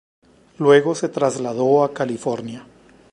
[0.57, 2.65] Luego se trasladó a California.